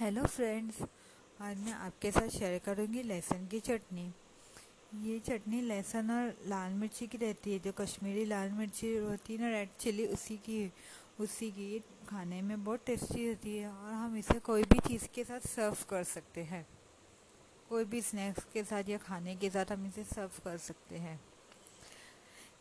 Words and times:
Hello 0.00 0.22
friends 0.22 0.80
आज 1.40 1.58
मैं 1.58 1.72
आपके 1.72 2.10
साथ 2.12 2.28
शेयर 2.28 2.58
करूँगी 2.64 3.02
लहसुन 3.02 3.46
की 3.46 3.58
चटनी। 3.60 4.02
ये 5.04 5.18
चटनी 5.18 5.60
लहसुन 5.60 6.10
और 6.10 6.32
लाल 6.46 6.72
मिर्ची 6.72 7.06
की 7.06 7.18
रहती 7.18 7.52
है, 7.52 7.58
जो 7.58 7.72
कश्मीरी 7.72 8.24
लाल 8.24 8.50
मिर्ची 8.52 8.94
होती 8.96 9.34
है 9.34 9.40
ना 9.40 9.48
रेड 9.50 9.68
चिली 9.80 10.06
उसी 10.06 10.36
की 10.36 10.72
उसी 11.20 11.50
की 11.50 11.78
खाने 12.08 12.40
में 12.42 12.64
बहुत 12.64 12.84
टेस्टी 12.86 13.26
होती 13.28 13.56
है 13.56 13.68
और 13.68 13.92
हम 13.92 14.16
इसे 14.16 14.38
कोई 14.40 14.62
भी 14.62 14.78
चीज़ 14.88 15.06
के 15.14 15.24
साथ 15.24 15.46
सर्व 15.48 15.76
कर 15.90 16.02
सकते 16.04 16.42
हैं। 16.44 16.66
कोई 17.68 17.84
भी 17.84 18.00
स्नैक्स 18.02 18.44
के 18.52 18.64
साथ 18.64 18.88
या 18.88 18.98
खाने 18.98 19.36
के 19.36 19.50
साथ 19.50 19.72
हम 19.72 19.86
इसे 19.86 20.04
सर्व 20.04 20.40
कर 20.44 20.58
सकते 20.58 20.98
हैं। 20.98 21.20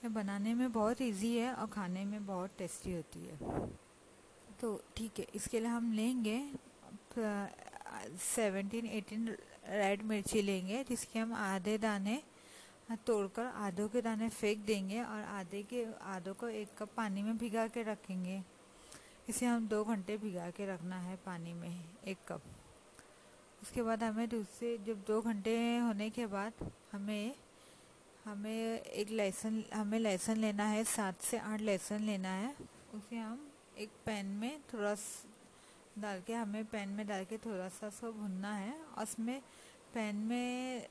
ये 0.04 0.09
बनाने 0.09 0.54
में 0.54 0.71
बहुत 0.71 1.02
इजी 1.02 1.36
है 1.38 1.54
और 1.54 1.67
खाने 1.67 2.05
में 2.05 2.25
बहुत 2.25 2.57
टेस्टी 2.57 2.93
होती 2.93 3.25
है। 3.25 3.67
तो 4.61 4.79
ठीक 4.97 5.20
है, 5.20 5.27
इसके 5.36 5.59
लिए 5.59 5.70
हम 5.70 5.91
लेंगे 5.93 6.39
सेवनटीन 7.18 8.85
एटीन 8.88 9.27
रेड 9.70 10.02
मिर्ची 10.03 10.41
लेंगे, 10.41 10.84
जिसके 10.84 11.20
हम 11.20 11.34
आधे 11.34 11.77
दाने 11.77 12.22
तोड़कर 13.08 13.45
आधों 13.45 13.88
के 13.89 14.02
दाने 14.02 14.30
फेंक 14.30 14.66
देंगे 14.66 15.02
और 15.02 15.23
आधे 15.23 15.62
के, 15.63 15.86
आधों 16.03 16.34
को 16.34 16.48
एक 16.49 16.75
कप 16.77 16.89
पानी 16.98 17.23
में 17.23 17.38
भिगा 17.38 17.67
के 17.67 17.84
रखेंगे। 17.84 18.41
इसे 19.30 19.45
हम 19.45 19.67
दो 19.67 19.84
घंटे 19.84 20.17
भिगा 20.17 20.49
के 20.49 20.66
रखना 20.66 20.99
है 20.99 21.16
पानी 21.25 21.53
में, 21.53 21.84
एक 22.08 22.17
कप। 22.27 22.41
उसके 23.63 23.81
बाद 23.81 24.03
हमें 24.03 24.27
दूसरे, 24.30 24.77
जब 24.77 25.03
दो 25.08 25.22
घंटे 25.22 25.55
होने 25.77 26.09
के 26.09 26.25
बाद 26.27 26.70
हमें 26.91 27.34
हमें 28.25 28.80
एक 28.81 29.11
लहसुन, 29.11 29.63
हमें 29.73 30.00
लहसुन 30.00 30.38
लेना 30.38 30.66
है, 30.66 30.84
सात 30.84 31.22
से 31.22 31.38
आठ 31.39 31.61
लहसुन 31.61 32.02
लेना 32.02 32.30
है। 32.30 32.55
उसे 32.94 33.16
हम 33.16 33.47
एक 33.77 33.89
पैन 34.05 34.25
में 34.36 34.61
थोड़ा 34.73 34.94
डाल 35.95 36.22
के 36.27 36.34
हमें 36.34 36.66
पैन 36.66 36.90
में 36.90 37.05
डाल 37.08 37.23
के 37.26 37.38
थोड़ा 37.38 37.67
सा 37.70 37.88
उसको 37.88 38.12
भुनना 38.13 38.53
है। 38.53 38.73
और 38.73 39.03
उसमें 39.03 39.42
पैन 39.94 40.16
में 40.16 40.88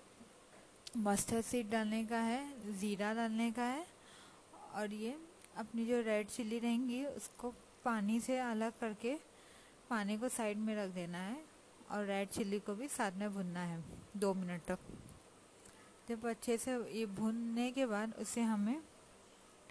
मस्टर्ड 0.98 1.45
सीड 1.45 1.70
डालने 1.70 2.05
का 2.06 2.19
है, 2.19 2.73
ज़ीरा 2.73 3.12
डालने 3.15 3.51
का 3.53 3.65
है 3.65 3.87
और 4.75 4.93
ये 4.95 5.17
अपनी 5.59 5.87
जो 5.87 6.01
रेड 6.03 6.28
चिल्ली 6.28 6.59
रहेंगी 6.59 7.05
उसको 7.06 7.51
पानी 7.84 8.20
से 8.20 8.39
अलग 8.41 8.78
करके 8.81 9.15
पानी 9.91 10.17
को 10.19 10.28
साइड 10.28 10.59
में 10.59 10.75
रख 10.77 10.91
देना 10.91 11.19
है 11.19 11.37
और 11.91 12.05
रेड 12.06 12.28
चिल्ली 12.28 12.59
को 12.61 12.75
भी 12.75 12.89
साथ 12.89 13.19
में 13.19 13.33
भुनना 13.34 13.61
है 13.61 13.83
दो 14.17 14.33
मिनट 14.34 14.62
तक। 14.62 14.78
जब 16.09 16.27
अच्छे 16.27 16.56
से 16.59 16.77
ये 16.91 17.05
भुनने 17.09 17.71
के 17.73 17.87
बाद 17.87 18.15
उसे 18.15 18.43
हमें 18.43 18.81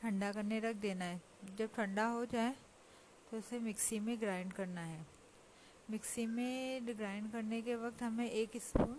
ठंडा 0.01 0.31
करने 0.31 0.59
रख 0.59 0.75
देना 0.75 1.05
है। 1.05 1.21
जब 1.57 1.73
ठंडा 1.75 2.05
हो 2.07 2.25
जाए 2.25 2.55
तो 3.31 3.37
उसे 3.37 3.59
मिक्सी 3.59 3.99
में 3.99 4.19
ग्राइंड 4.21 4.53
करना 4.53 4.81
है। 4.81 5.05
मिक्सी 5.89 6.25
में 6.25 6.87
ग्राइंड 6.87 7.31
करने 7.31 7.61
के 7.61 7.75
वक्त 7.75 8.01
हमें 8.03 8.29
एक 8.29 8.57
स्पून 8.61 8.95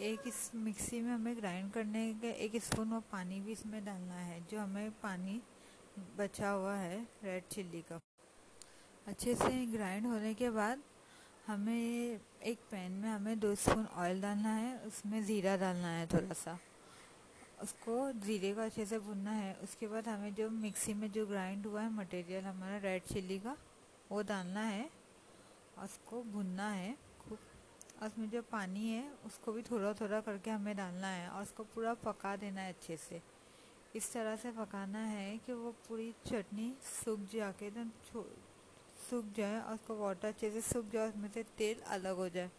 एक 0.00 0.26
इस 0.26 0.50
मिक्सी 0.54 1.00
में 1.00 1.10
हमें 1.12 1.36
ग्राइंड 1.36 1.70
करने 1.72 2.12
के, 2.14 2.30
एक 2.44 2.56
स्पून 2.64 2.92
और 2.92 3.00
पानी 3.12 3.40
भी 3.40 3.52
इसमें 3.52 3.84
डालना 3.84 4.14
है, 4.14 4.40
जो 4.50 4.58
हमें 4.58 4.90
पानी 5.02 5.40
बचा 6.18 6.50
हुआ 6.50 6.74
है 6.74 7.00
रेड 7.24 7.48
चिल्ली 7.50 7.80
का। 7.90 7.98
अच्छे 9.06 9.34
से 9.34 9.66
ग्राइंड 9.66 10.06
होने 10.06 10.32
के 10.34 10.50
बाद 10.50 10.82
हमें 11.46 11.74
एक 12.42 12.58
पैन 12.70 12.92
में 12.92 13.08
हमें 13.10 13.38
दो 13.40 13.54
स्पून 13.54 13.86
ऑयल 13.86 14.20
डालना 14.22 14.54
है, 14.54 14.76
उसमें 14.86 15.22
ज़ीरा 15.24 15.56
डालना 15.56 15.88
है 15.88 16.06
थोड़ा 16.06 16.34
सा। 16.34 16.58
उसको 17.62 18.12
ज़ीरे 18.20 18.52
को 18.54 18.60
अच्छे 18.60 18.86
से 18.86 18.98
भुनना 18.98 19.30
है, 19.32 19.54
उसके 19.62 19.86
बाद 19.86 20.08
हमें 20.08 20.34
जो 20.34 20.48
मिक्सी 20.50 20.94
में 20.94 21.10
जो 21.12 21.26
ग्राइंड 21.26 21.66
हुआ 21.66 21.82
है 21.82 21.92
मटेरियल 21.94 22.44
हमारा 22.44 22.78
रेड 22.84 23.02
चिल्ली 23.12 23.38
का 23.38 23.56
वो 24.10 24.22
डालना 24.22 24.60
है, 24.60 24.88
उसको 25.78 26.22
भुनना 26.22 26.68
है 26.70 26.94
खूब। 27.20 27.38
और 28.00 28.06
उसमें 28.06 28.28
जो 28.30 28.42
पानी 28.42 28.88
है, 28.88 29.10
उसको 29.26 29.52
भी 29.52 29.62
थोड़ा 29.62 29.92
थोड़ा 29.92 30.20
करके 30.20 30.50
हमें 30.50 30.76
डालना 30.76 31.06
है 31.06 31.28
और 31.28 31.42
उसको 31.42 31.64
पूरा 31.64 31.94
पका 32.04 32.34
देना 32.36 32.60
है 32.60 32.72
अच्छे 32.72 32.96
से। 32.98 33.20
इस 33.96 34.12
तरह 34.12 34.36
से 34.36 34.50
पकाना 34.52 34.98
है 34.98 35.36
कि 35.38 35.52
वो 35.52 35.70
पूरी 35.88 36.12
चटनी 36.26 36.72
सूख 36.84 37.20
जाके 37.32 37.66
एकदम 37.66 37.90
सूख 39.00 39.24
जाए 39.36 39.60
और 39.60 39.74
उसको 39.74 39.96
वाटर 39.96 40.28
अच्छे 40.28 40.50
से 40.50 40.60
सूख 40.62 40.90
जाए, 40.90 41.08
उसमें 41.08 41.28
से 41.30 41.42
तेल 41.58 41.80
अलग 41.88 42.16
हो 42.16 42.28
जाए। 42.28 42.50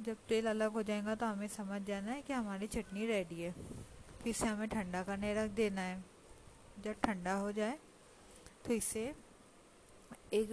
जब 0.00 0.16
तेल 0.28 0.46
अलग 0.46 0.72
हो 0.72 0.82
जाएगा 0.82 1.14
तो 1.14 1.26
हमें 1.26 1.48
समझ 1.48 1.80
जाना 1.82 2.12
है 2.12 2.22
कि 2.22 2.32
हमारी 2.32 2.66
चटनी 2.66 3.06
रेडी 3.06 3.40
है। 3.40 3.52
फिर 3.52 4.28
इसे 4.28 4.46
हमें 4.46 4.68
ठंडा 4.68 5.02
करने 5.02 5.34
रख 5.34 5.50
देना 5.52 5.80
है। 5.80 6.02
जब 6.80 7.00
ठंडा 7.02 7.34
हो 7.34 7.52
जाए 7.52 7.78
तो 8.66 8.72
इसे 8.72 9.14
एक 10.34 10.52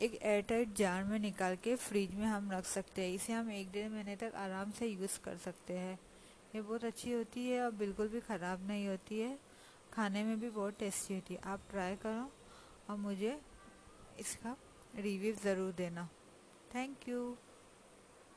एक 0.00 0.18
एयरटाइट 0.22 0.74
जार 0.76 1.04
में 1.04 1.18
निकाल 1.18 1.56
के 1.64 1.74
फ्रिज 1.76 2.14
में 2.14 2.24
हम 2.26 2.50
रख 2.52 2.64
सकते 2.66 3.02
हैं। 3.02 3.14
इसे 3.14 3.32
हम 3.32 3.50
एक 3.52 3.70
डेढ़ 3.72 3.90
महीने 3.90 4.16
तक 4.16 4.32
आराम 4.36 4.70
से 4.78 4.86
यूज़ 4.86 5.18
कर 5.24 5.36
सकते 5.36 5.74
हैं। 5.74 5.98
ये 6.54 6.60
बहुत 6.60 6.84
अच्छी 6.84 7.12
होती 7.12 7.46
है 7.48 7.60
और 7.64 7.70
बिल्कुल 7.74 8.08
भी 8.08 8.20
ख़राब 8.20 8.66
नहीं 8.68 8.86
होती 8.88 9.20
है। 9.20 9.36
खाने 9.92 10.22
में 10.24 10.40
भी 10.40 10.50
बहुत 10.50 10.78
टेस्टी 10.78 11.14
होती 11.14 11.34
है। 11.34 11.40
आप 11.44 11.60
ट्राई 11.70 11.96
करो 11.96 12.30
और 12.90 12.96
मुझे 12.98 13.38
इसका 14.20 14.56
रिव्यू 14.96 15.32
ज़रूर 15.44 15.72
देना। 15.72 16.08
Thank 16.74 17.08
you 17.08 17.36